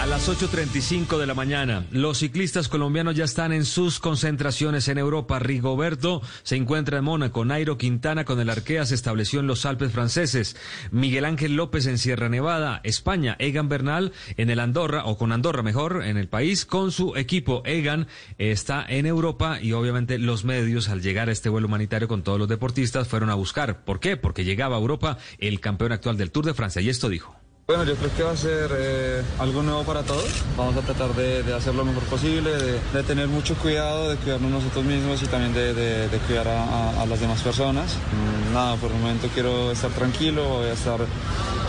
A 0.00 0.06
las 0.06 0.28
8.35 0.28 1.18
de 1.18 1.26
la 1.26 1.34
mañana, 1.34 1.84
los 1.90 2.18
ciclistas 2.18 2.68
colombianos 2.68 3.16
ya 3.16 3.24
están 3.24 3.52
en 3.52 3.64
sus 3.64 3.98
concentraciones 3.98 4.86
en 4.86 4.96
Europa. 4.96 5.40
Rigoberto 5.40 6.22
se 6.44 6.54
encuentra 6.54 6.98
en 6.98 7.04
Mónaco, 7.04 7.44
Nairo 7.44 7.78
Quintana 7.78 8.24
con 8.24 8.38
el 8.38 8.48
Arkea 8.48 8.86
se 8.86 8.94
estableció 8.94 9.40
en 9.40 9.48
los 9.48 9.66
Alpes 9.66 9.90
franceses, 9.90 10.56
Miguel 10.92 11.24
Ángel 11.24 11.56
López 11.56 11.86
en 11.86 11.98
Sierra 11.98 12.28
Nevada, 12.28 12.80
España, 12.84 13.34
Egan 13.40 13.68
Bernal 13.68 14.12
en 14.36 14.50
el 14.50 14.60
Andorra, 14.60 15.04
o 15.04 15.18
con 15.18 15.32
Andorra 15.32 15.64
mejor, 15.64 16.04
en 16.04 16.16
el 16.16 16.28
país, 16.28 16.64
con 16.64 16.92
su 16.92 17.16
equipo. 17.16 17.62
Egan 17.64 18.06
está 18.38 18.86
en 18.88 19.04
Europa 19.04 19.58
y 19.60 19.72
obviamente 19.72 20.18
los 20.18 20.44
medios 20.44 20.88
al 20.90 21.02
llegar 21.02 21.28
a 21.28 21.32
este 21.32 21.48
vuelo 21.48 21.66
humanitario 21.66 22.06
con 22.06 22.22
todos 22.22 22.38
los 22.38 22.48
deportistas 22.48 23.08
fueron 23.08 23.30
a 23.30 23.34
buscar. 23.34 23.84
¿Por 23.84 23.98
qué? 23.98 24.16
Porque 24.16 24.44
llegaba 24.44 24.76
a 24.76 24.80
Europa 24.80 25.18
el 25.38 25.58
campeón 25.58 25.90
actual 25.90 26.16
del 26.16 26.30
Tour 26.30 26.46
de 26.46 26.54
Francia 26.54 26.80
y 26.80 26.88
esto 26.88 27.08
dijo. 27.08 27.36
Bueno, 27.68 27.84
yo 27.84 27.96
creo 27.96 28.10
que 28.16 28.22
va 28.22 28.30
a 28.30 28.36
ser 28.38 28.70
eh, 28.78 29.22
algo 29.38 29.62
nuevo 29.62 29.84
para 29.84 30.02
todos. 30.02 30.42
Vamos 30.56 30.74
a 30.74 30.80
tratar 30.80 31.14
de, 31.14 31.52
hacer 31.52 31.74
lo 31.74 31.84
mejor 31.84 32.02
posible, 32.04 32.50
de, 32.50 33.02
tener 33.02 33.28
mucho 33.28 33.56
cuidado, 33.56 34.08
de 34.08 34.16
cuidarnos 34.16 34.50
nosotros 34.50 34.86
mismos 34.86 35.22
y 35.22 35.26
también 35.26 35.52
de, 35.52 36.08
cuidar 36.26 36.48
a, 36.48 36.64
a, 36.64 37.02
a, 37.02 37.04
las 37.04 37.20
demás 37.20 37.42
personas. 37.42 37.94
Mm, 37.94 38.54
nada, 38.54 38.76
por 38.76 38.90
el 38.90 38.96
momento 38.96 39.28
quiero 39.34 39.70
estar 39.70 39.90
tranquilo, 39.90 40.48
voy 40.48 40.68
a 40.68 40.72
estar 40.72 40.98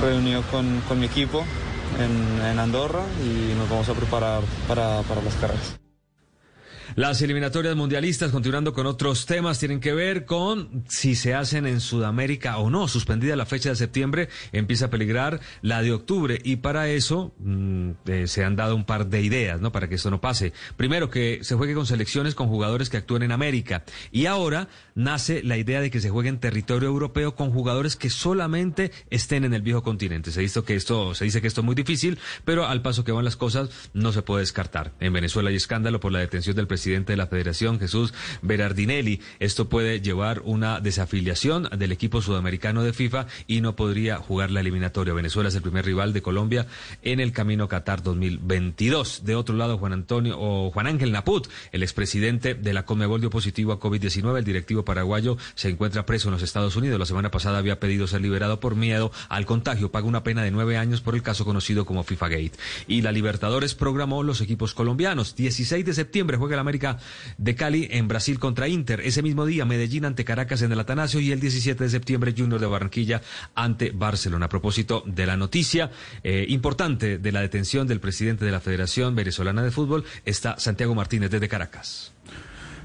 reunido 0.00 0.42
con, 0.52 0.82
con 0.86 1.00
mi 1.00 1.06
equipo 1.06 1.42
en, 1.98 2.46
en, 2.46 2.60
Andorra 2.60 3.02
y 3.20 3.58
nos 3.58 3.68
vamos 3.68 3.88
a 3.88 3.94
preparar 3.94 4.42
para, 4.68 5.02
para 5.02 5.20
las 5.20 5.34
carreras. 5.34 5.87
Las 6.96 7.20
eliminatorias 7.20 7.76
mundialistas, 7.76 8.32
continuando 8.32 8.72
con 8.72 8.86
otros 8.86 9.26
temas, 9.26 9.58
tienen 9.58 9.78
que 9.78 9.92
ver 9.92 10.24
con 10.24 10.84
si 10.88 11.14
se 11.14 11.34
hacen 11.34 11.66
en 11.66 11.80
Sudamérica 11.80 12.56
o 12.58 12.70
no. 12.70 12.88
Suspendida 12.88 13.36
la 13.36 13.46
fecha 13.46 13.68
de 13.68 13.76
septiembre, 13.76 14.28
empieza 14.52 14.86
a 14.86 14.90
peligrar 14.90 15.40
la 15.60 15.82
de 15.82 15.92
octubre 15.92 16.40
y 16.42 16.56
para 16.56 16.88
eso 16.88 17.34
mmm, 17.40 17.90
eh, 18.06 18.26
se 18.26 18.42
han 18.42 18.56
dado 18.56 18.74
un 18.74 18.84
par 18.84 19.08
de 19.08 19.20
ideas, 19.20 19.60
¿no? 19.60 19.70
Para 19.70 19.88
que 19.88 19.96
esto 19.96 20.10
no 20.10 20.20
pase. 20.20 20.52
Primero, 20.76 21.10
que 21.10 21.40
se 21.42 21.54
juegue 21.54 21.74
con 21.74 21.86
selecciones 21.86 22.34
con 22.34 22.48
jugadores 22.48 22.88
que 22.88 22.96
actúen 22.96 23.22
en 23.22 23.32
América. 23.32 23.84
Y 24.10 24.26
ahora 24.26 24.68
nace 24.94 25.42
la 25.42 25.58
idea 25.58 25.82
de 25.82 25.90
que 25.90 26.00
se 26.00 26.10
juegue 26.10 26.30
en 26.30 26.40
territorio 26.40 26.88
europeo 26.88 27.34
con 27.34 27.50
jugadores 27.50 27.96
que 27.96 28.08
solamente 28.08 28.92
estén 29.10 29.44
en 29.44 29.52
el 29.52 29.62
viejo 29.62 29.82
continente. 29.82 30.32
Se 30.32 30.40
dice 30.40 30.62
que 30.62 30.74
esto, 30.74 31.14
se 31.14 31.26
dice 31.26 31.42
que 31.42 31.48
esto 31.48 31.60
es 31.60 31.64
muy 31.66 31.74
difícil, 31.74 32.18
pero 32.46 32.66
al 32.66 32.80
paso 32.80 33.04
que 33.04 33.12
van 33.12 33.24
las 33.24 33.36
cosas 33.36 33.68
no 33.92 34.12
se 34.12 34.22
puede 34.22 34.40
descartar. 34.40 34.94
En 35.00 35.12
Venezuela 35.12 35.50
hay 35.50 35.56
escándalo 35.56 36.00
por 36.00 36.12
la 36.12 36.20
detención 36.20 36.56
del 36.56 36.66
presidente 36.66 36.77
presidente 36.78 37.12
de 37.12 37.16
la 37.16 37.26
Federación, 37.26 37.80
Jesús 37.80 38.14
Berardinelli. 38.40 39.20
Esto 39.40 39.68
puede 39.68 40.00
llevar 40.00 40.42
una 40.44 40.80
desafiliación 40.80 41.68
del 41.76 41.90
equipo 41.90 42.22
sudamericano 42.22 42.84
de 42.84 42.92
FIFA 42.92 43.26
y 43.48 43.62
no 43.62 43.74
podría 43.74 44.18
jugar 44.18 44.52
la 44.52 44.60
eliminatoria. 44.60 45.12
Venezuela 45.12 45.48
es 45.48 45.56
el 45.56 45.62
primer 45.62 45.84
rival 45.84 46.12
de 46.12 46.22
Colombia 46.22 46.68
en 47.02 47.18
el 47.18 47.32
camino 47.32 47.66
Qatar 47.66 48.04
2022. 48.04 49.24
De 49.24 49.34
otro 49.34 49.56
lado, 49.56 49.76
Juan 49.76 49.92
Antonio 49.92 50.36
o 50.38 50.70
Juan 50.70 50.86
Ángel 50.86 51.10
Naput, 51.10 51.48
el 51.72 51.82
expresidente 51.82 52.54
de 52.54 52.72
la 52.72 52.84
Conmebol 52.84 53.20
dio 53.20 53.30
positivo 53.30 53.72
a 53.72 53.80
COVID-19. 53.80 54.38
El 54.38 54.44
directivo 54.44 54.84
paraguayo 54.84 55.36
se 55.56 55.70
encuentra 55.70 56.06
preso 56.06 56.28
en 56.28 56.34
los 56.34 56.42
Estados 56.42 56.76
Unidos. 56.76 57.00
La 57.00 57.06
semana 57.06 57.32
pasada 57.32 57.58
había 57.58 57.80
pedido 57.80 58.06
ser 58.06 58.20
liberado 58.20 58.60
por 58.60 58.76
miedo 58.76 59.10
al 59.28 59.46
contagio. 59.46 59.90
Paga 59.90 60.06
una 60.06 60.22
pena 60.22 60.44
de 60.44 60.52
nueve 60.52 60.76
años 60.76 61.00
por 61.00 61.16
el 61.16 61.22
caso 61.22 61.44
conocido 61.44 61.84
como 61.84 62.04
FIFA 62.04 62.28
Gate. 62.28 62.52
Y 62.86 63.02
la 63.02 63.10
Libertadores 63.10 63.74
programó 63.74 64.22
los 64.22 64.40
equipos 64.40 64.74
colombianos. 64.74 65.34
16 65.34 65.84
de 65.84 65.92
septiembre 65.92 66.36
juega 66.36 66.54
el 66.54 66.60
América 66.68 66.98
de 67.38 67.54
Cali 67.54 67.88
en 67.90 68.08
Brasil 68.08 68.38
contra 68.38 68.68
Inter. 68.68 69.00
Ese 69.00 69.22
mismo 69.22 69.46
día 69.46 69.64
Medellín 69.64 70.04
ante 70.04 70.24
Caracas 70.24 70.60
en 70.60 70.70
el 70.70 70.80
Atanasio 70.80 71.18
y 71.18 71.32
el 71.32 71.40
17 71.40 71.82
de 71.82 71.90
septiembre 71.90 72.34
Junior 72.36 72.60
de 72.60 72.66
Barranquilla 72.66 73.22
ante 73.54 73.90
Barcelona. 73.90 74.46
A 74.46 74.48
propósito 74.48 75.02
de 75.06 75.24
la 75.24 75.36
noticia 75.36 75.90
eh, 76.22 76.44
importante 76.48 77.18
de 77.18 77.32
la 77.32 77.40
detención 77.40 77.86
del 77.86 78.00
presidente 78.00 78.44
de 78.44 78.52
la 78.52 78.60
Federación 78.60 79.14
Venezolana 79.14 79.62
de 79.62 79.70
Fútbol 79.70 80.04
está 80.26 80.58
Santiago 80.58 80.94
Martínez 80.94 81.30
desde 81.30 81.48
Caracas. 81.48 82.12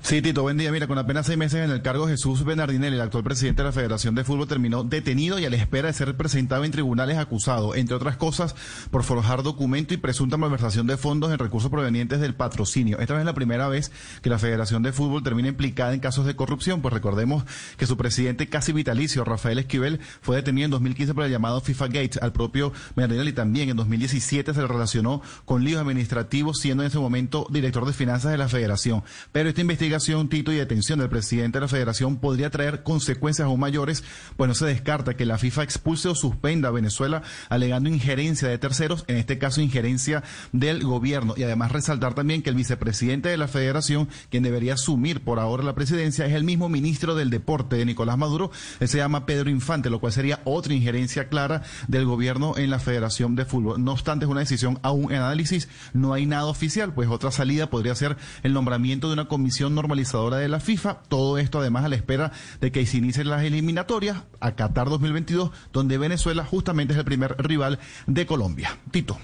Sí, 0.06 0.22
Tito, 0.22 0.42
buen 0.42 0.58
día. 0.58 0.70
Mira, 0.70 0.86
con 0.86 0.98
apenas 0.98 1.28
seis 1.28 1.38
meses 1.38 1.64
en 1.64 1.72
el 1.72 1.82
cargo, 1.82 2.10
Jesús 2.10 2.44
Bernardinelli, 2.44 2.96
el 2.98 3.02
actual 3.02 3.24
presidente 3.24 3.62
de 3.62 3.70
la 3.70 3.72
Federación 3.72 4.16
de 4.16 4.26
Fútbol, 4.26 4.50
terminó 4.50 4.84
detenido 4.84 5.40
y 5.40 5.46
a 5.46 5.50
la 5.50 5.56
espera 5.56 5.88
de 5.88 5.94
ser 5.94 6.18
presentado 6.18 6.66
en 6.66 6.74
tribunales 6.74 7.18
acusado, 7.18 7.74
entre 7.74 7.96
otras 7.96 8.18
cosas, 8.18 8.54
por 8.92 9.04
forjar 9.04 9.44
documento 9.44 9.94
y 9.94 9.98
presunta 9.98 10.36
malversación 10.36 10.88
de 10.88 10.98
fondos 10.98 11.32
en 11.32 11.40
recursos 11.40 11.72
provenientes 11.72 12.20
del 12.20 12.36
patrocinio. 12.36 13.00
Esta 13.00 13.18
es 13.18 13.26
la 13.26 13.34
primera 13.34 13.70
vez 13.70 13.94
que 14.22 14.30
la 14.30 14.40
Federación 14.40 14.84
de 14.84 14.92
Fútbol 14.92 15.24
termina 15.24 15.48
implicada 15.48 15.94
en 15.94 16.02
casos 16.02 16.26
de 16.26 16.36
corrupción, 16.36 16.82
pues 16.82 16.94
recordemos 16.94 17.46
que 17.78 17.86
su 17.86 17.96
presidente 17.96 18.50
casi 18.50 18.74
vitalicio, 18.74 19.24
Rafael 19.24 19.60
Esquivel, 19.60 20.02
fue 20.22 20.36
detenido 20.36 20.66
en 20.66 20.72
2015 20.72 21.14
por 21.14 21.24
el 21.24 21.32
llamado 21.32 21.62
FIFA 21.62 21.88
Gates. 21.88 22.22
Al 22.22 22.34
propio 22.34 22.74
Bernardinelli 22.98 23.32
también 23.32 23.70
en 23.70 23.78
2017 23.78 24.54
se 24.54 24.62
le 24.62 24.68
relacionó 24.68 25.22
con 25.46 25.64
líos 25.64 25.80
administrativos, 25.80 26.60
siendo 26.60 26.84
en 26.84 26.88
ese 26.90 27.00
momento 27.00 27.48
director 27.50 27.86
de 27.86 27.94
finanzas 27.94 28.34
de 28.34 28.38
la 28.38 28.50
Federación. 28.50 29.02
Pero 29.32 29.48
esta 29.48 29.62
investigación 29.62 29.93
investigación, 29.94 30.28
Tito, 30.28 30.52
y 30.52 30.56
detención 30.56 30.98
del 30.98 31.10
presidente 31.10 31.60
de 31.60 31.62
la 31.62 31.68
federación 31.68 32.18
podría 32.18 32.50
traer 32.50 32.82
consecuencias 32.82 33.46
aún 33.46 33.60
mayores, 33.60 34.04
pues 34.38 34.48
no 34.48 34.56
se 34.56 34.66
descarta 34.66 35.16
que 35.16 35.26
la 35.26 35.38
FIFA 35.38 35.62
expulse 35.62 36.10
o 36.10 36.16
suspenda 36.16 36.70
a 36.70 36.72
Venezuela 36.72 37.22
alegando 37.50 37.90
injerencia 37.90 38.48
de 38.48 38.58
terceros, 38.58 39.06
en 39.08 39.18
este 39.18 39.38
caso 39.38 39.62
injerencia 39.62 40.24
del 40.52 40.84
gobierno. 40.84 41.36
Y 41.38 41.44
además 41.44 41.72
resaltar 41.72 42.16
también 42.16 42.42
que 42.42 42.50
el 42.50 42.56
vicepresidente 42.56 43.30
de 43.30 43.38
la 43.38 43.48
federación, 43.48 44.10
quien 44.32 44.42
debería 44.42 44.74
asumir 44.74 45.24
por 45.24 45.40
ahora 45.40 45.64
la 45.64 45.76
presidencia, 45.76 46.26
es 46.26 46.34
el 46.34 46.44
mismo 46.44 46.70
ministro 46.70 47.14
del 47.14 47.30
deporte 47.30 47.76
de 47.76 47.86
Nicolás 47.86 48.18
Maduro, 48.18 48.50
él 48.80 48.88
se 48.88 48.98
llama 48.98 49.28
Pedro 49.28 49.52
Infante, 49.52 49.92
lo 49.92 50.00
cual 50.00 50.12
sería 50.12 50.42
otra 50.44 50.74
injerencia 50.74 51.30
clara 51.30 51.62
del 51.88 52.06
gobierno 52.06 52.58
en 52.58 52.72
la 52.72 52.80
federación 52.80 53.36
de 53.36 53.46
fútbol. 53.46 53.84
No 53.84 53.92
obstante, 53.92 54.26
es 54.26 54.32
una 54.32 54.40
decisión 54.40 54.80
aún 54.82 55.12
en 55.12 55.22
análisis, 55.22 55.70
no 55.94 56.14
hay 56.14 56.26
nada 56.26 56.48
oficial, 56.48 56.96
pues 56.96 57.10
otra 57.10 57.30
salida 57.30 57.70
podría 57.70 57.94
ser 57.94 58.18
el 58.42 58.54
nombramiento 58.54 59.08
de 59.08 59.14
una 59.14 59.28
comisión 59.28 59.76
normalizadora 59.84 60.38
de 60.38 60.48
la 60.48 60.62
FIFA. 60.62 61.02
Todo 61.10 61.38
esto 61.38 61.60
además 61.60 61.84
a 61.84 61.90
la 61.90 61.96
espera 61.96 62.32
de 62.62 62.72
que 62.72 62.86
se 62.86 62.98
inicien 62.98 63.30
las 63.30 63.44
eliminatorias 63.44 64.24
a 64.40 64.54
Qatar 64.54 64.90
2022, 64.90 65.52
donde 65.74 65.98
Venezuela 65.98 66.46
justamente 66.46 66.94
es 66.94 67.00
el 67.00 67.06
primer 67.06 67.36
rival 67.38 67.80
de 68.08 68.26
Colombia. 68.26 68.78
Tito. 68.92 69.18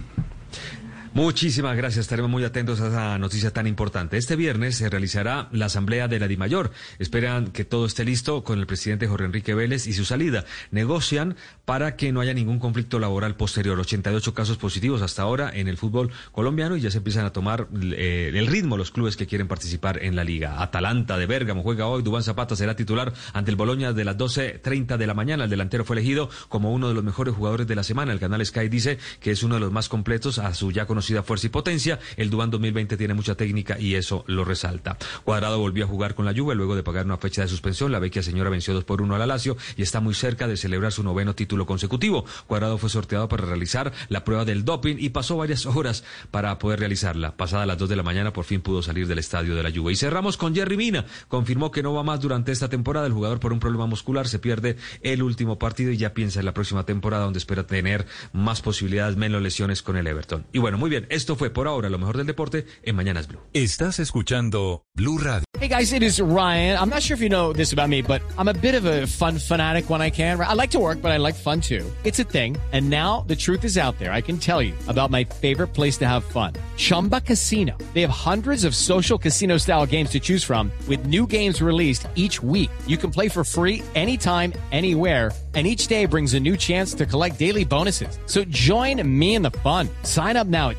Muchísimas 1.20 1.76
gracias. 1.76 2.04
Estaremos 2.04 2.32
muy 2.32 2.46
atentos 2.46 2.80
a 2.80 2.88
esa 2.88 3.18
noticia 3.18 3.52
tan 3.52 3.68
importante. 3.68 4.16
Este 4.16 4.38
viernes 4.38 4.78
se 4.78 4.90
realizará 4.90 5.50
la 5.52 5.66
asamblea 5.66 6.08
de 6.08 6.18
la 6.18 6.30
DIMAYOR. 6.30 6.72
Esperan 6.98 7.48
que 7.52 7.66
todo 7.66 7.86
esté 7.86 8.06
listo 8.06 8.46
con 8.46 8.58
el 8.58 8.66
presidente 8.66 9.06
Jorge 9.06 9.26
Enrique 9.26 9.54
Vélez 9.54 9.86
y 9.86 9.92
su 9.92 10.06
salida. 10.06 10.46
Negocian 10.72 11.36
para 11.66 11.98
que 11.98 12.14
no 12.14 12.22
haya 12.22 12.34
ningún 12.34 12.58
conflicto 12.58 13.00
laboral 13.00 13.36
posterior. 13.36 13.78
88 13.78 14.34
casos 14.34 14.56
positivos 14.56 15.02
hasta 15.02 15.22
ahora 15.22 15.52
en 15.54 15.68
el 15.68 15.76
fútbol 15.76 16.10
colombiano 16.32 16.78
y 16.78 16.82
ya 16.82 16.90
se 16.90 17.00
empiezan 17.00 17.26
a 17.26 17.34
tomar 17.34 17.68
eh, 17.74 18.32
el 18.34 18.48
ritmo 18.48 18.78
los 18.78 18.92
clubes 18.92 19.18
que 19.18 19.28
quieren 19.28 19.50
participar 19.50 20.02
en 20.02 20.16
la 20.16 20.24
liga. 20.24 20.64
Atalanta 20.64 21.18
de 21.18 21.26
Bérgamo 21.26 21.64
juega 21.64 21.88
hoy. 21.88 22.02
Dubán 22.02 22.24
Zapata 22.24 22.56
será 22.56 22.78
titular 22.78 23.12
ante 23.34 23.52
el 23.52 23.58
Boloña 23.58 23.92
de 23.92 24.06
las 24.06 24.18
12.30 24.18 24.96
de 24.96 25.06
la 25.06 25.14
mañana. 25.14 25.44
El 25.44 25.50
delantero 25.50 25.84
fue 25.84 25.98
elegido 25.98 26.30
como 26.48 26.72
uno 26.72 26.88
de 26.88 26.94
los 26.94 27.04
mejores 27.04 27.36
jugadores 27.36 27.68
de 27.68 27.76
la 27.76 27.84
semana. 27.84 28.14
El 28.14 28.22
canal 28.22 28.46
Sky 28.46 28.70
dice 28.70 29.00
que 29.20 29.32
es 29.32 29.44
uno 29.44 29.56
de 29.56 29.60
los 29.60 29.74
más 29.74 29.90
completos 29.90 30.40
a 30.40 30.54
su 30.54 30.72
ya 30.72 30.86
conocido 30.86 31.09
conocida 31.10 31.24
fuerza 31.24 31.48
y 31.48 31.50
potencia. 31.50 32.00
El 32.18 32.30
Dubán 32.30 32.52
2020 32.52 32.98
tiene 32.98 33.14
mucha 33.14 33.36
técnica 33.36 33.80
y 33.80 33.96
eso 33.96 34.24
lo 34.28 34.46
resalta. 34.46 34.98
Cuadrado 35.24 35.60
volvió 35.60 35.86
a 35.86 35.88
jugar 35.88 36.14
con 36.14 36.26
la 36.26 36.34
Juve 36.34 36.56
luego 36.56 36.76
de 36.76 36.84
pagar 36.84 37.06
una 37.06 37.18
fecha 37.18 37.42
de 37.42 37.48
suspensión. 37.48 37.92
La 37.92 38.00
vecchia 38.00 38.22
señora 38.22 38.50
venció 38.50 38.74
2 38.74 38.84
por 38.84 39.02
1 39.02 39.16
a 39.16 39.18
la 39.18 39.26
Lazio 39.26 39.58
y 39.76 39.82
está 39.82 40.00
muy 40.00 40.14
cerca 40.14 40.48
de 40.48 40.58
celebrar 40.58 40.92
su 40.92 41.04
noveno 41.04 41.34
título 41.34 41.66
consecutivo. 41.66 42.26
Cuadrado 42.48 42.78
fue 42.78 42.90
sorteado 42.90 43.28
para 43.28 43.46
realizar 43.46 43.92
la 44.10 44.24
prueba 44.24 44.46
del 44.46 44.66
doping 44.66 44.98
y 45.00 45.10
pasó 45.10 45.38
varias 45.38 45.66
horas 45.66 46.04
para 46.32 46.58
poder 46.60 46.80
realizarla. 46.80 47.36
Pasada 47.36 47.66
las 47.66 47.78
2 47.78 47.90
de 47.90 47.96
la 47.96 48.04
mañana 48.04 48.32
por 48.34 48.46
fin 48.46 48.62
pudo 48.62 48.84
salir 48.84 49.08
del 49.08 49.20
estadio 49.20 49.56
de 49.56 49.64
la 49.64 49.72
Juve. 49.72 49.94
Y 49.94 49.96
cerramos 49.96 50.38
con 50.38 50.54
Jerry 50.54 50.78
Mina. 50.78 51.06
Confirmó 51.28 51.72
que 51.72 51.82
no 51.82 51.94
va 51.94 52.04
más 52.04 52.20
durante 52.20 52.52
esta 52.52 52.70
temporada. 52.70 53.08
El 53.08 53.14
jugador 53.14 53.40
por 53.40 53.54
un 53.54 53.60
problema 53.60 53.88
muscular 53.88 54.28
se 54.28 54.40
pierde 54.40 54.78
el 55.02 55.24
último 55.24 55.58
partido 55.58 55.92
y 55.92 55.98
ya 55.98 56.14
piensa 56.14 56.40
en 56.40 56.46
la 56.46 56.54
próxima 56.54 56.86
temporada 56.86 57.24
donde 57.24 57.40
espera 57.40 57.66
tener 57.66 58.06
más 58.34 58.62
posibilidades, 58.62 59.18
menos 59.18 59.42
lesiones 59.42 59.82
con 59.82 59.98
el 59.98 60.08
Everton. 60.08 60.46
Y 60.54 60.60
bueno, 60.60 60.78
muy 60.78 60.89
Muy 60.90 60.98
bien, 60.98 61.08
esto 61.12 61.36
fue 61.36 61.52
por 61.52 61.68
ahora 61.68 61.88
lo 61.88 62.00
mejor 62.00 62.18
del 62.18 62.26
deporte 62.26 62.66
en 62.82 62.96
Mañanas 62.96 63.28
Blue. 63.28 63.40
Estás 63.54 64.00
escuchando 64.00 64.86
Blue 64.96 65.20
Radio. 65.20 65.46
Hey 65.60 65.68
guys, 65.68 65.94
it 65.94 66.02
is 66.02 66.20
Ryan. 66.20 66.80
I'm 66.80 66.90
not 66.90 67.04
sure 67.04 67.14
if 67.14 67.22
you 67.22 67.30
know 67.30 67.54
this 67.54 67.72
about 67.74 67.90
me, 67.90 68.02
but 68.02 68.24
I'm 68.40 68.48
a 68.48 68.54
bit 68.54 68.74
of 68.74 68.86
a 68.86 69.06
fun 69.06 69.38
fanatic 69.38 69.88
when 69.88 70.02
I 70.02 70.10
can. 70.10 70.42
I 70.42 70.56
like 70.56 70.72
to 70.72 70.80
work, 70.80 71.00
but 71.00 71.12
I 71.12 71.18
like 71.18 71.36
fun 71.36 71.62
too. 71.62 71.86
It's 72.04 72.18
a 72.18 72.24
thing. 72.24 72.58
And 72.72 72.90
now 72.90 73.24
the 73.28 73.36
truth 73.36 73.66
is 73.66 73.78
out 73.78 74.00
there. 74.00 74.12
I 74.12 74.22
can 74.22 74.40
tell 74.40 74.64
you 74.64 74.74
about 74.88 75.12
my 75.12 75.26
favorite 75.26 75.76
place 75.76 75.96
to 75.98 76.08
have 76.08 76.24
fun. 76.24 76.54
Chumba 76.76 77.22
Casino. 77.22 77.78
They 77.94 78.02
have 78.02 78.10
hundreds 78.10 78.64
of 78.64 78.74
social 78.74 79.20
casino 79.20 79.58
style 79.58 79.86
games 79.86 80.10
to 80.12 80.20
choose 80.20 80.44
from 80.44 80.72
with 80.88 81.06
new 81.06 81.28
games 81.28 81.62
released 81.62 82.08
each 82.16 82.42
week. 82.42 82.72
You 82.88 82.98
can 82.98 83.12
play 83.12 83.30
for 83.30 83.44
free 83.44 83.84
anytime, 83.94 84.54
anywhere 84.72 85.32
and 85.56 85.66
each 85.66 85.88
day 85.88 86.06
brings 86.06 86.34
a 86.34 86.40
new 86.40 86.56
chance 86.56 86.94
to 86.94 87.06
collect 87.06 87.40
daily 87.40 87.64
bonuses. 87.64 88.20
So 88.26 88.44
join 88.46 89.02
me 89.20 89.36
in 89.36 89.42
the 89.42 89.52
fun. 89.52 89.90
Sign 90.04 90.38
up 90.38 90.48
now 90.48 90.70
at 90.70 90.79